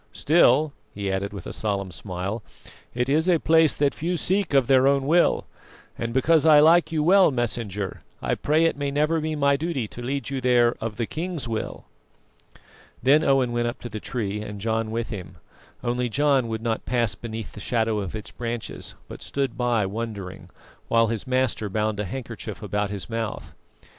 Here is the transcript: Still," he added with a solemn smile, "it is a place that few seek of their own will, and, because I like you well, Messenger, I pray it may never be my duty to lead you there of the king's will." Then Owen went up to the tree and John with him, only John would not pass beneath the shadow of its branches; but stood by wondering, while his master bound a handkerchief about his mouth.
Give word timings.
Still," 0.13 0.73
he 0.95 1.11
added 1.11 1.31
with 1.31 1.45
a 1.45 1.53
solemn 1.53 1.91
smile, 1.91 2.41
"it 2.95 3.07
is 3.07 3.29
a 3.29 3.37
place 3.37 3.75
that 3.75 3.93
few 3.93 4.17
seek 4.17 4.55
of 4.55 4.65
their 4.65 4.87
own 4.87 5.05
will, 5.05 5.45
and, 5.95 6.11
because 6.11 6.43
I 6.43 6.59
like 6.59 6.91
you 6.91 7.03
well, 7.03 7.29
Messenger, 7.29 8.01
I 8.19 8.33
pray 8.33 8.65
it 8.65 8.75
may 8.75 8.89
never 8.89 9.19
be 9.21 9.35
my 9.35 9.55
duty 9.57 9.87
to 9.89 10.01
lead 10.01 10.31
you 10.31 10.41
there 10.41 10.73
of 10.81 10.97
the 10.97 11.05
king's 11.05 11.47
will." 11.47 11.85
Then 13.03 13.23
Owen 13.23 13.51
went 13.51 13.67
up 13.67 13.79
to 13.81 13.89
the 13.89 13.99
tree 13.99 14.41
and 14.41 14.59
John 14.59 14.89
with 14.89 15.09
him, 15.11 15.35
only 15.83 16.09
John 16.09 16.47
would 16.47 16.63
not 16.63 16.87
pass 16.87 17.13
beneath 17.13 17.51
the 17.51 17.59
shadow 17.59 17.99
of 17.99 18.15
its 18.15 18.31
branches; 18.31 18.95
but 19.07 19.21
stood 19.21 19.55
by 19.55 19.85
wondering, 19.85 20.49
while 20.87 21.09
his 21.09 21.27
master 21.27 21.69
bound 21.69 21.99
a 21.99 22.05
handkerchief 22.05 22.63
about 22.63 22.89
his 22.89 23.07
mouth. 23.07 23.53